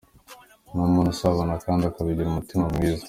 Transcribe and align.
Ni 0.73 0.81
umuntu 0.87 1.09
usabana 1.13 1.55
kandi 1.65 1.83
akagira 1.85 2.29
umutima 2.29 2.63
mwiza. 2.73 2.99